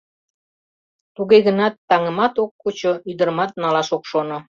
Туге 1.15 1.37
гынат 1.47 1.73
таҥымат 1.89 2.33
ок 2.43 2.51
кучо, 2.61 2.91
ӱдырымат 3.09 3.51
налаш 3.61 3.89
ок 3.97 4.03
шоно. 4.11 4.37